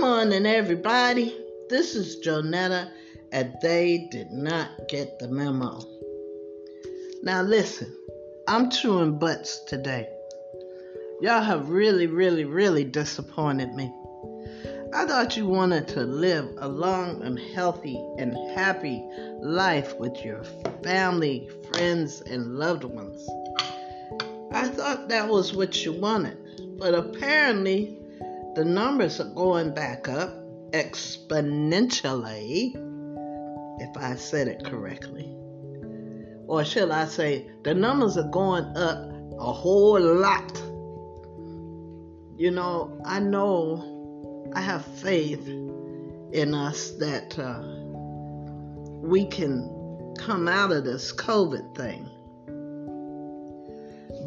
morning, 0.00 0.46
everybody. 0.46 1.36
This 1.68 1.94
is 1.94 2.24
Jonetta, 2.24 2.90
and 3.32 3.54
they 3.60 4.08
did 4.10 4.30
not 4.30 4.88
get 4.88 5.18
the 5.18 5.28
memo. 5.28 5.84
Now, 7.22 7.42
listen, 7.42 7.94
I'm 8.48 8.70
chewing 8.70 9.18
butts 9.18 9.62
today. 9.64 10.08
Y'all 11.20 11.42
have 11.42 11.68
really, 11.68 12.06
really, 12.06 12.46
really 12.46 12.82
disappointed 12.82 13.74
me. 13.74 13.92
I 14.94 15.04
thought 15.04 15.36
you 15.36 15.46
wanted 15.46 15.86
to 15.88 16.00
live 16.00 16.48
a 16.56 16.66
long 16.66 17.22
and 17.22 17.38
healthy 17.38 18.02
and 18.16 18.34
happy 18.52 19.04
life 19.42 19.94
with 19.98 20.24
your 20.24 20.44
family, 20.82 21.50
friends, 21.74 22.22
and 22.22 22.56
loved 22.56 22.84
ones. 22.84 23.28
I 24.50 24.66
thought 24.68 25.10
that 25.10 25.28
was 25.28 25.52
what 25.52 25.84
you 25.84 25.92
wanted, 25.92 26.38
but 26.78 26.94
apparently 26.94 27.99
the 28.54 28.64
numbers 28.64 29.20
are 29.20 29.32
going 29.34 29.74
back 29.74 30.08
up 30.08 30.30
exponentially, 30.72 32.74
if 33.80 33.96
I 33.96 34.16
said 34.16 34.48
it 34.48 34.64
correctly. 34.64 35.36
Or 36.46 36.64
shall 36.64 36.92
I 36.92 37.06
say, 37.06 37.50
the 37.62 37.74
numbers 37.74 38.16
are 38.16 38.28
going 38.28 38.64
up 38.76 39.06
a 39.38 39.52
whole 39.52 40.00
lot. 40.00 40.60
You 42.36 42.50
know, 42.50 43.00
I 43.04 43.20
know 43.20 44.50
I 44.54 44.60
have 44.60 44.84
faith 44.84 45.46
in 45.46 46.54
us 46.54 46.90
that 46.92 47.38
uh, 47.38 47.62
we 49.06 49.26
can 49.26 50.14
come 50.18 50.48
out 50.48 50.72
of 50.72 50.84
this 50.84 51.12
COVID 51.12 51.76
thing. 51.76 52.08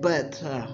But 0.00 0.42
uh, 0.42 0.66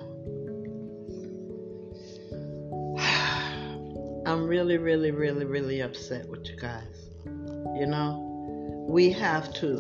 really, 4.53 4.77
really, 4.77 5.11
really, 5.13 5.47
really 5.47 5.81
upset 5.81 6.29
with 6.29 6.47
you 6.47 6.57
guys. 6.57 7.09
You 7.25 7.87
know, 7.87 8.85
we 8.87 9.11
have 9.11 9.51
to 9.55 9.79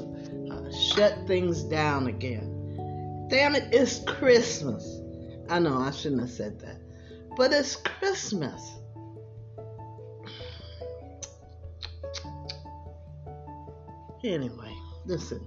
uh, 0.50 0.72
shut 0.72 1.14
things 1.26 1.62
down 1.62 2.06
again. 2.06 3.26
Damn 3.28 3.54
it, 3.54 3.64
it's 3.70 3.98
Christmas. 4.06 5.02
I 5.50 5.58
know 5.58 5.76
I 5.76 5.90
shouldn't 5.90 6.22
have 6.22 6.30
said 6.30 6.58
that, 6.60 6.80
but 7.36 7.52
it's 7.52 7.76
Christmas. 7.76 8.62
Anyway, 14.24 14.74
listen. 15.04 15.46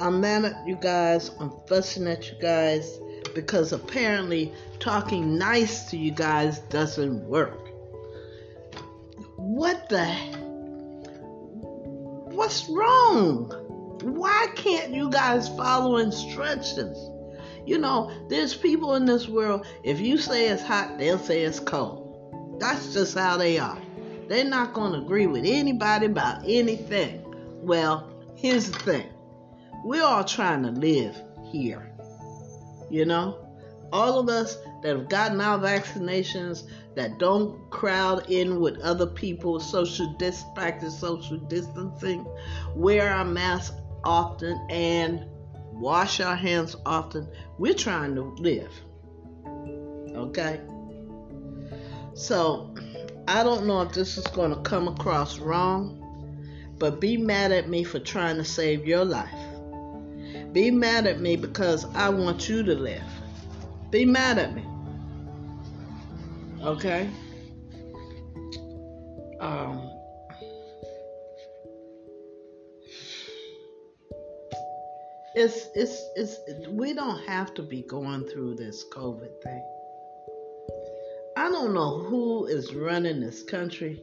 I'm 0.00 0.22
mad 0.22 0.46
at 0.46 0.66
you 0.66 0.76
guys. 0.76 1.32
I'm 1.38 1.52
fussing 1.68 2.08
at 2.08 2.30
you 2.30 2.38
guys 2.40 2.98
because 3.38 3.72
apparently 3.72 4.52
talking 4.80 5.38
nice 5.38 5.88
to 5.88 5.96
you 5.96 6.10
guys 6.10 6.58
doesn't 6.70 7.24
work. 7.28 7.68
What 9.36 9.88
the? 9.88 10.06
What's 12.34 12.68
wrong? 12.68 13.48
Why 14.02 14.48
can't 14.56 14.92
you 14.92 15.08
guys 15.08 15.48
follow 15.50 15.98
instructions? 15.98 16.98
You 17.64 17.78
know, 17.78 18.10
there's 18.28 18.56
people 18.56 18.96
in 18.96 19.04
this 19.04 19.28
world, 19.28 19.64
if 19.84 20.00
you 20.00 20.18
say 20.18 20.48
it's 20.48 20.62
hot, 20.62 20.98
they'll 20.98 21.20
say 21.20 21.42
it's 21.42 21.60
cold. 21.60 22.56
That's 22.58 22.92
just 22.92 23.16
how 23.16 23.36
they 23.36 23.60
are. 23.60 23.80
They're 24.26 24.44
not 24.44 24.72
going 24.72 24.94
to 24.94 24.98
agree 24.98 25.28
with 25.28 25.44
anybody 25.46 26.06
about 26.06 26.42
anything. 26.44 27.22
Well, 27.62 28.12
here's 28.34 28.68
the 28.68 28.78
thing 28.80 29.06
we're 29.84 30.02
all 30.02 30.24
trying 30.24 30.64
to 30.64 30.72
live 30.72 31.16
here. 31.52 31.87
You 32.90 33.04
know, 33.04 33.48
all 33.92 34.18
of 34.18 34.28
us 34.28 34.58
that 34.82 34.96
have 34.96 35.08
gotten 35.08 35.40
our 35.40 35.58
vaccinations, 35.58 36.64
that 36.94 37.18
don't 37.18 37.70
crowd 37.70 38.30
in 38.30 38.60
with 38.60 38.78
other 38.80 39.06
people, 39.06 39.60
social 39.60 40.12
dis- 40.18 40.44
practice 40.54 40.98
social 40.98 41.38
distancing, 41.38 42.26
wear 42.74 43.10
our 43.10 43.24
masks 43.24 43.76
often, 44.04 44.58
and 44.68 45.24
wash 45.72 46.20
our 46.20 46.36
hands 46.36 46.76
often. 46.86 47.28
We're 47.58 47.74
trying 47.74 48.14
to 48.14 48.22
live. 48.38 48.72
Okay? 50.14 50.60
So, 52.14 52.74
I 53.28 53.42
don't 53.42 53.66
know 53.66 53.82
if 53.82 53.92
this 53.92 54.18
is 54.18 54.26
going 54.28 54.54
to 54.54 54.60
come 54.62 54.88
across 54.88 55.38
wrong, 55.38 56.74
but 56.78 57.00
be 57.00 57.16
mad 57.16 57.52
at 57.52 57.68
me 57.68 57.84
for 57.84 57.98
trying 57.98 58.36
to 58.36 58.44
save 58.44 58.86
your 58.86 59.04
life. 59.04 59.47
Be 60.52 60.70
mad 60.70 61.06
at 61.06 61.20
me 61.20 61.36
because 61.36 61.84
I 61.94 62.08
want 62.08 62.48
you 62.48 62.62
to 62.62 62.74
live. 62.74 63.02
Be 63.90 64.04
mad 64.04 64.38
at 64.38 64.54
me. 64.54 64.64
Okay? 66.62 67.08
Um, 69.40 69.90
it's, 75.34 75.68
it's, 75.74 76.02
it's, 76.16 76.38
we 76.68 76.94
don't 76.94 77.22
have 77.26 77.54
to 77.54 77.62
be 77.62 77.82
going 77.82 78.24
through 78.24 78.56
this 78.56 78.84
COVID 78.92 79.42
thing. 79.42 79.64
I 81.36 81.50
don't 81.50 81.72
know 81.72 81.98
who 82.00 82.46
is 82.46 82.74
running 82.74 83.20
this 83.20 83.42
country. 83.42 84.02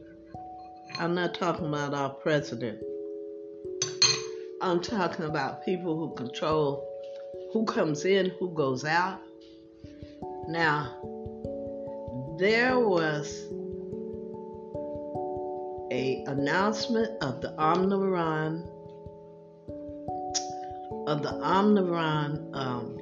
I'm 0.98 1.14
not 1.14 1.34
talking 1.34 1.66
about 1.66 1.92
our 1.92 2.10
president. 2.10 2.82
I'm 4.66 4.80
talking 4.80 5.26
about 5.26 5.64
people 5.64 5.96
who 5.96 6.12
control 6.14 6.84
who 7.52 7.64
comes 7.66 8.04
in, 8.04 8.32
who 8.40 8.50
goes 8.50 8.84
out. 8.84 9.20
Now, 10.48 10.92
there 12.36 12.76
was 12.80 13.44
a 15.92 16.24
announcement 16.26 17.22
of 17.22 17.40
the 17.42 17.54
Omicron 17.62 18.68
of 21.06 21.22
the 21.22 21.32
Omicron 21.48 22.50
um, 22.52 22.98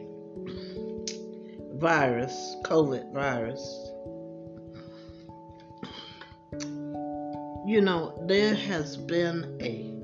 virus, 1.78 2.56
COVID 2.64 3.10
virus. 3.14 3.90
You 7.66 7.80
know, 7.80 8.22
there 8.28 8.54
has 8.54 8.98
been 8.98 9.56
a 9.62 10.03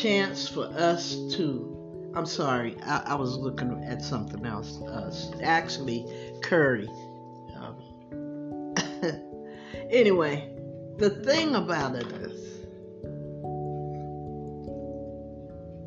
chance 0.00 0.48
for 0.48 0.64
us 0.64 1.14
to. 1.32 1.76
I'm 2.14 2.26
sorry, 2.26 2.76
I, 2.82 3.02
I 3.06 3.14
was 3.14 3.36
looking 3.36 3.84
at 3.84 4.02
something 4.02 4.44
else. 4.44 4.82
Uh, 4.82 5.14
actually, 5.42 6.06
Curry. 6.42 6.88
Um, 7.56 8.74
anyway, 9.90 10.52
the 10.96 11.10
thing 11.10 11.54
about 11.54 11.94
it 11.94 12.06
is, 12.06 12.64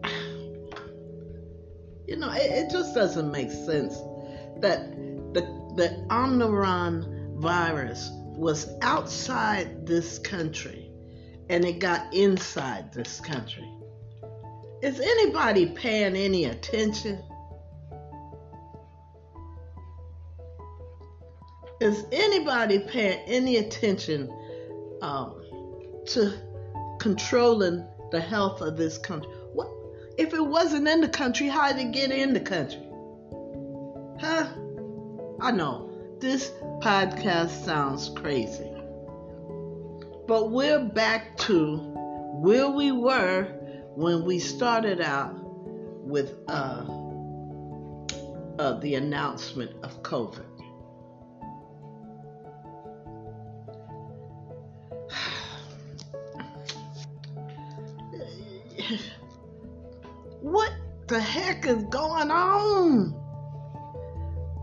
you 2.07 2.15
know, 2.17 2.31
it, 2.31 2.51
it 2.51 2.71
just 2.71 2.95
doesn't 2.95 3.31
make 3.31 3.51
sense 3.51 3.97
that 4.59 4.91
the 5.33 5.41
the 5.75 6.07
Omicron 6.11 7.35
virus 7.37 8.11
was 8.13 8.69
outside 8.81 9.85
this 9.85 10.17
country 10.19 10.89
and 11.49 11.65
it 11.65 11.79
got 11.79 12.13
inside 12.13 12.93
this 12.93 13.19
country. 13.19 13.69
Is 14.83 14.99
anybody 14.99 15.67
paying 15.67 16.17
any 16.17 16.43
attention? 16.43 17.23
Is 21.79 22.03
anybody 22.11 22.79
paying 22.79 23.19
any 23.19 23.57
attention 23.59 24.29
um, 25.01 25.41
to 26.07 26.33
controlling 26.99 27.87
the 28.11 28.19
health 28.19 28.59
of 28.59 28.75
this 28.75 28.97
country? 28.97 29.31
What 29.53 29.69
if 30.17 30.33
it 30.33 30.45
wasn't 30.45 30.85
in 30.89 30.99
the 30.99 31.07
country? 31.07 31.47
How 31.47 31.71
did 31.71 31.87
it 31.87 31.91
get 31.93 32.11
in 32.11 32.33
the 32.33 32.41
country? 32.41 32.85
Huh? 34.19 34.49
I 35.39 35.51
know 35.51 35.91
this 36.19 36.51
podcast 36.81 37.63
sounds 37.63 38.09
crazy, 38.17 38.69
but 40.27 40.51
we're 40.51 40.83
back 40.83 41.37
to 41.37 41.77
where 42.41 42.67
we 42.67 42.91
were 42.91 43.62
when 43.95 44.25
we 44.25 44.39
started 44.39 44.99
out 45.01 45.35
with 46.03 46.33
uh, 46.47 46.83
uh, 48.59 48.79
the 48.79 48.95
announcement 48.95 49.71
of 49.83 50.01
COVID. 50.01 50.45
what 60.41 60.71
the 61.07 61.19
heck 61.19 61.67
is 61.67 61.83
going 61.85 62.31
on? 62.31 63.19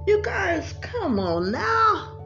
You 0.07 0.23
guys, 0.23 0.75
come 0.81 1.19
on 1.21 1.53
now. 1.53 2.17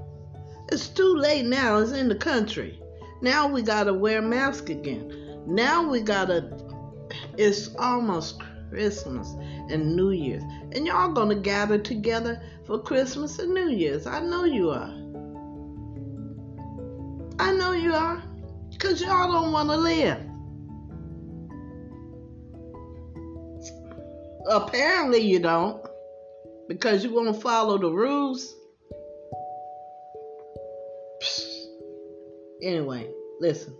It's 0.73 0.89
too 0.89 1.15
late 1.15 1.45
now. 1.45 1.79
It's 1.79 1.93
in 1.93 2.09
the 2.09 2.15
country. 2.15 2.81
Now 3.21 3.47
we 3.47 3.61
got 3.63 3.85
to 3.85 3.95
wear 3.95 4.23
masks 4.23 4.71
again. 4.71 5.45
Now 5.47 5.87
we 5.89 6.01
got 6.01 6.29
to 6.29 6.74
it's 7.37 7.75
almost 7.77 8.41
Christmas 8.71 9.29
and 9.71 9.95
New 9.95 10.11
Year's. 10.11 10.43
And 10.73 10.87
y'all 10.87 11.13
gonna 11.13 11.37
gather 11.37 11.79
together 11.79 12.43
for 12.67 12.79
Christmas 12.79 13.39
and 13.39 13.55
New 13.55 13.69
Year's. 13.69 14.07
I 14.07 14.21
know 14.21 14.45
you 14.45 14.71
are. 14.71 14.93
I 17.39 17.53
know 17.53 17.73
you 17.73 17.95
are. 17.95 18.23
Because 18.71 19.01
y'all 19.01 19.31
don't 19.31 19.53
want 19.53 19.71
to 19.71 19.77
live. 19.77 20.19
Apparently 24.51 25.21
you 25.21 25.39
don't. 25.39 25.81
Because 26.69 27.05
you 27.05 27.15
won't 27.15 27.41
follow 27.41 27.79
the 27.79 27.91
rules. 27.91 28.55
Anyway, 32.63 33.09
listen. 33.41 33.77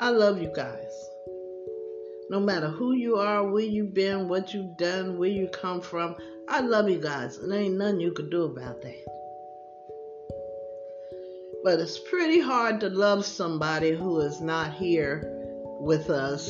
I 0.00 0.10
love 0.10 0.40
you 0.40 0.50
guys. 0.54 1.10
No 2.30 2.38
matter 2.38 2.68
who 2.68 2.92
you 2.92 3.16
are, 3.16 3.44
where 3.44 3.64
you've 3.64 3.92
been, 3.92 4.28
what 4.28 4.54
you've 4.54 4.76
done, 4.76 5.18
where 5.18 5.28
you 5.28 5.48
come 5.48 5.80
from, 5.80 6.14
I 6.48 6.60
love 6.60 6.88
you 6.88 7.00
guys. 7.00 7.38
And 7.38 7.50
there 7.50 7.58
ain't 7.60 7.76
nothing 7.76 7.98
you 7.98 8.12
can 8.12 8.30
do 8.30 8.44
about 8.44 8.80
that. 8.82 9.04
But 11.64 11.80
it's 11.80 11.98
pretty 11.98 12.38
hard 12.38 12.78
to 12.82 12.88
love 12.88 13.26
somebody 13.26 13.96
who 13.96 14.20
is 14.20 14.40
not 14.40 14.72
here 14.74 15.24
with 15.80 16.08
us 16.08 16.48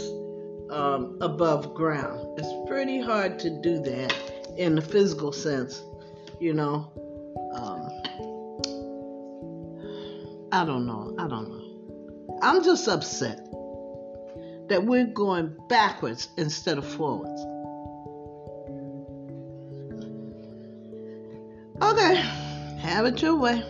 um, 0.69 1.17
above 1.23 1.73
ground. 1.73 2.38
It's 2.38 2.69
pretty 2.69 3.00
hard 3.00 3.38
to 3.38 3.49
do 3.62 3.81
that 3.81 4.15
in 4.59 4.75
the 4.75 4.82
physical 4.82 5.32
sense, 5.32 5.82
you 6.38 6.53
know. 6.53 6.93
Um, 7.55 7.88
I 10.53 10.67
don't 10.67 10.85
know. 10.85 11.15
I 11.19 11.27
don't 11.27 11.49
know. 11.49 12.38
I'm 12.43 12.62
just 12.62 12.87
upset 12.87 13.47
that 14.70 14.84
we're 14.84 15.05
going 15.05 15.52
backwards 15.69 16.28
instead 16.37 16.78
of 16.78 16.87
forwards. 16.87 17.43
Okay, 21.82 22.14
have 22.78 23.05
it 23.05 23.20
your 23.20 23.34
way. 23.34 23.64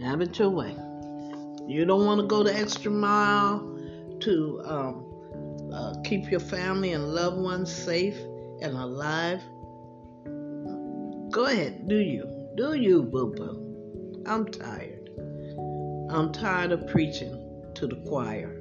Have 0.00 0.22
it 0.22 0.38
your 0.38 0.48
way. 0.48 0.74
You 1.68 1.84
don't 1.84 2.06
want 2.06 2.22
to 2.22 2.26
go 2.26 2.42
the 2.42 2.58
extra 2.58 2.90
mile 2.90 3.78
to 4.20 4.62
um, 4.64 5.70
uh, 5.70 6.00
keep 6.02 6.30
your 6.30 6.40
family 6.40 6.94
and 6.94 7.08
loved 7.14 7.36
ones 7.36 7.70
safe 7.70 8.16
and 8.62 8.74
alive. 8.74 9.42
Go 11.30 11.44
ahead, 11.44 11.86
do 11.88 11.96
you. 11.96 12.24
Do 12.56 12.72
you, 12.72 13.02
boo 13.02 13.34
boo. 13.36 14.22
I'm 14.26 14.46
tired. 14.46 15.10
I'm 16.10 16.32
tired 16.32 16.72
of 16.72 16.86
preaching 16.86 17.39
to 17.80 17.86
the 17.86 17.96
choir 18.08 18.56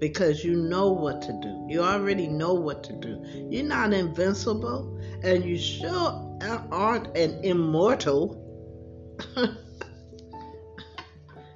because 0.00 0.44
you 0.44 0.56
know 0.56 0.92
what 0.92 1.22
to 1.22 1.32
do. 1.40 1.66
You 1.68 1.80
already 1.82 2.26
know 2.26 2.54
what 2.54 2.84
to 2.84 2.92
do. 2.92 3.22
You're 3.50 3.64
not 3.64 3.92
invincible, 3.94 5.00
and 5.22 5.44
you 5.44 5.56
sure 5.58 6.38
aren't 6.70 7.16
an 7.16 7.42
immortal. 7.44 8.42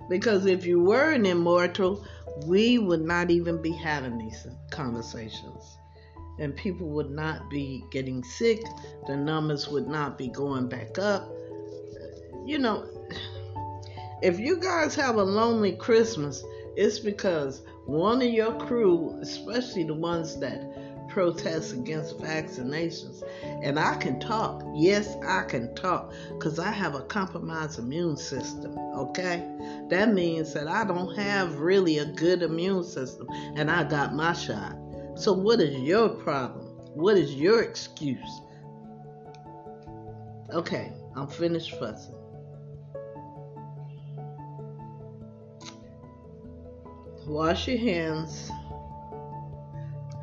because 0.08 0.46
if 0.46 0.64
you 0.64 0.80
were 0.80 1.10
an 1.10 1.26
immortal, 1.26 2.06
we 2.46 2.78
would 2.78 3.02
not 3.02 3.30
even 3.30 3.60
be 3.60 3.72
having 3.72 4.16
these 4.16 4.46
conversations. 4.70 5.76
And 6.38 6.56
people 6.56 6.88
would 6.88 7.10
not 7.10 7.50
be 7.50 7.84
getting 7.90 8.24
sick, 8.24 8.62
the 9.06 9.16
numbers 9.16 9.68
would 9.68 9.86
not 9.86 10.16
be 10.16 10.28
going 10.28 10.68
back 10.68 10.98
up 10.98 11.30
you 12.44 12.58
know, 12.58 12.84
if 14.22 14.38
you 14.40 14.58
guys 14.58 14.94
have 14.96 15.16
a 15.16 15.22
lonely 15.22 15.72
Christmas, 15.72 16.42
it's 16.76 16.98
because 16.98 17.62
one 17.86 18.22
of 18.22 18.28
your 18.28 18.52
crew, 18.54 19.18
especially 19.20 19.84
the 19.84 19.94
ones 19.94 20.38
that 20.40 21.08
protest 21.10 21.72
against 21.72 22.18
vaccinations, 22.18 23.22
and 23.42 23.78
I 23.78 23.96
can 23.96 24.20
talk. 24.20 24.62
Yes, 24.74 25.16
I 25.26 25.42
can 25.42 25.74
talk 25.74 26.12
because 26.28 26.58
I 26.58 26.70
have 26.70 26.94
a 26.94 27.02
compromised 27.02 27.78
immune 27.78 28.16
system. 28.16 28.76
Okay, 28.78 29.44
that 29.88 30.12
means 30.12 30.54
that 30.54 30.68
I 30.68 30.84
don't 30.84 31.14
have 31.16 31.58
really 31.58 31.98
a 31.98 32.06
good 32.06 32.42
immune 32.42 32.84
system, 32.84 33.26
and 33.56 33.70
I 33.70 33.84
got 33.84 34.14
my 34.14 34.32
shot. 34.32 34.76
So, 35.16 35.32
what 35.32 35.60
is 35.60 35.74
your 35.80 36.08
problem? 36.08 36.66
What 36.94 37.16
is 37.16 37.34
your 37.34 37.62
excuse? 37.62 38.40
Okay, 40.52 40.92
I'm 41.14 41.28
finished 41.28 41.78
fussing. 41.78 42.19
Wash 47.30 47.68
your 47.68 47.78
hands 47.78 48.50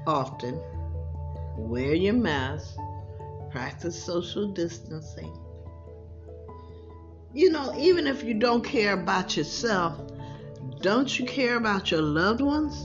often. 0.06 0.62
Wear 1.56 1.94
your 1.94 2.14
mask. 2.14 2.76
Practice 3.50 4.04
social 4.04 4.50
distancing. 4.50 5.32
You 7.34 7.50
know, 7.50 7.74
even 7.78 8.08
if 8.08 8.26
you 8.26 8.34
don't 8.34 8.62
care 8.62 8.92
about 8.92 9.38
yourself, 9.38 9.98
don't 10.82 11.18
you 11.18 11.26
care 11.26 11.56
about 11.56 11.92
your 11.92 12.02
loved 12.02 12.42
ones? 12.42 12.76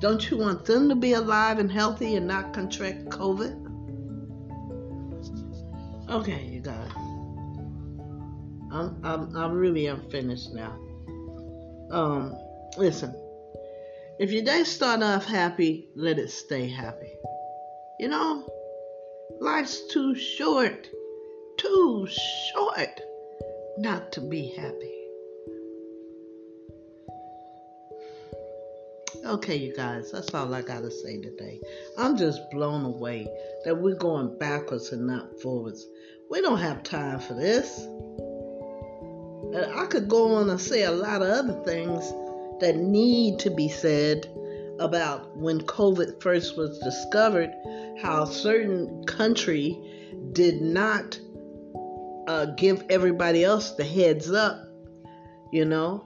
Don't 0.00 0.30
you 0.30 0.38
want 0.38 0.64
them 0.64 0.88
to 0.88 0.94
be 0.94 1.12
alive 1.12 1.58
and 1.58 1.70
healthy 1.70 2.16
and 2.16 2.26
not 2.26 2.54
contract 2.54 3.10
COVID? 3.10 3.58
Okay, 6.08 6.46
you 6.46 6.60
guys. 6.60 6.90
I'm, 8.72 8.98
I'm, 9.04 9.36
I 9.36 9.48
really 9.48 9.86
am 9.86 10.08
finished 10.08 10.54
now. 10.54 10.78
Um, 11.92 12.34
listen, 12.78 13.14
if 14.18 14.32
your 14.32 14.44
day 14.44 14.64
start 14.64 15.02
off 15.02 15.26
happy, 15.26 15.88
let 15.94 16.18
it 16.18 16.30
stay 16.30 16.68
happy. 16.68 17.12
You 18.00 18.08
know, 18.08 18.48
life's 19.40 19.86
too 19.92 20.14
short, 20.14 20.88
too 21.58 22.08
short 22.54 23.00
not 23.78 24.12
to 24.12 24.20
be 24.20 24.54
happy. 24.56 24.98
Okay, 29.24 29.56
you 29.56 29.74
guys, 29.74 30.10
that's 30.10 30.34
all 30.34 30.52
I 30.52 30.62
gotta 30.62 30.90
say 30.90 31.20
today. 31.20 31.60
I'm 31.98 32.16
just 32.16 32.40
blown 32.50 32.84
away 32.84 33.28
that 33.64 33.76
we're 33.76 33.94
going 33.94 34.38
backwards 34.38 34.92
and 34.92 35.06
not 35.06 35.40
forwards. 35.40 35.86
We 36.30 36.40
don't 36.40 36.58
have 36.58 36.82
time 36.82 37.20
for 37.20 37.34
this. 37.34 37.86
I 39.54 39.86
could 39.86 40.08
go 40.08 40.36
on 40.36 40.48
and 40.48 40.60
say 40.60 40.84
a 40.84 40.90
lot 40.90 41.22
of 41.22 41.28
other 41.28 41.62
things 41.64 42.12
that 42.60 42.76
need 42.76 43.38
to 43.40 43.50
be 43.50 43.68
said 43.68 44.26
about 44.78 45.36
when 45.36 45.60
COVID 45.62 46.22
first 46.22 46.56
was 46.56 46.78
discovered, 46.78 47.52
how 48.00 48.24
certain 48.24 49.04
country 49.04 49.78
did 50.32 50.62
not 50.62 51.18
uh, 52.26 52.46
give 52.56 52.84
everybody 52.88 53.44
else 53.44 53.72
the 53.72 53.84
heads 53.84 54.30
up, 54.30 54.58
you 55.52 55.64
know, 55.64 56.04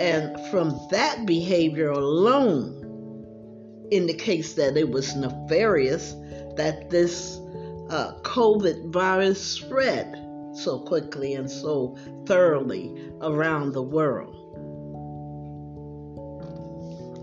and 0.00 0.38
from 0.50 0.78
that 0.90 1.26
behavior 1.26 1.90
alone 1.90 2.84
indicates 3.90 4.54
that 4.54 4.76
it 4.76 4.90
was 4.90 5.14
nefarious 5.14 6.14
that 6.56 6.90
this 6.90 7.38
uh, 7.90 8.12
COVID 8.22 8.92
virus 8.92 9.40
spread 9.40 10.27
so 10.58 10.80
quickly 10.80 11.34
and 11.34 11.50
so 11.50 11.96
thoroughly 12.26 13.10
around 13.20 13.72
the 13.72 13.82
world. 13.82 14.34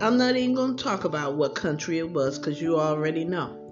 I'm 0.00 0.18
not 0.18 0.36
even 0.36 0.54
going 0.54 0.76
to 0.76 0.84
talk 0.84 1.04
about 1.04 1.36
what 1.36 1.54
country 1.54 1.98
it 1.98 2.10
was 2.10 2.38
because 2.38 2.60
you 2.60 2.78
already 2.78 3.24
know. 3.24 3.62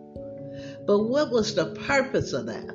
But 0.87 1.05
what 1.05 1.31
was 1.31 1.55
the 1.55 1.75
purpose 1.87 2.33
of 2.33 2.47
that? 2.47 2.75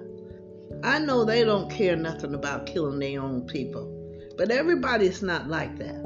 I 0.83 0.99
know 0.99 1.25
they 1.25 1.43
don't 1.43 1.69
care 1.69 1.95
nothing 1.95 2.35
about 2.35 2.67
killing 2.67 2.99
their 2.99 3.21
own 3.21 3.47
people, 3.47 4.31
but 4.37 4.51
everybody's 4.51 5.21
not 5.21 5.47
like 5.47 5.77
that. 5.77 5.99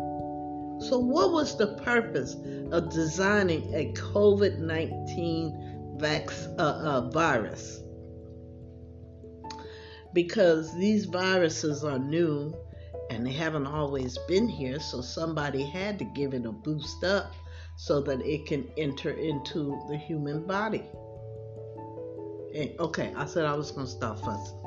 So, 0.90 0.98
what 1.00 1.32
was 1.32 1.58
the 1.58 1.76
purpose 1.84 2.36
of 2.72 2.92
designing 2.92 3.74
a 3.74 3.94
COVID 3.94 4.60
19 4.60 5.98
vax, 5.98 6.48
uh, 6.58 6.62
uh, 6.62 7.10
virus? 7.10 7.83
Because 10.14 10.74
these 10.76 11.06
viruses 11.06 11.84
are 11.84 12.00
new 12.00 12.56
and 13.10 13.26
they 13.26 13.32
haven't 13.32 13.68
always 13.68 14.18
been 14.28 14.48
here, 14.48 14.80
so 14.80 15.02
somebody 15.02 15.64
had 15.64 16.00
to 16.00 16.06
give 16.06 16.34
it 16.34 16.46
a 16.46 16.52
boost 16.52 17.04
up 17.04 17.34
so 17.76 18.02
that 18.02 18.22
it 18.22 18.46
can 18.46 18.70
enter 18.78 19.12
into 19.12 19.82
the 19.90 19.98
human 19.98 20.46
body. 20.46 20.84
And, 22.56 22.72
okay, 22.80 23.14
I 23.16 23.26
said 23.26 23.46
I 23.46 23.56
was 23.56 23.72
going 23.72 23.88
to 23.88 23.92
stop 23.92 24.20
fussing. 24.20 24.60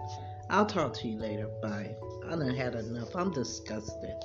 I'll 0.50 0.66
talk 0.66 0.92
to 0.94 1.08
you 1.08 1.18
later. 1.18 1.48
Bye. 1.62 1.94
I 2.26 2.30
done 2.30 2.54
had 2.54 2.74
enough. 2.74 3.14
I'm 3.14 3.30
disgusted. 3.30 4.16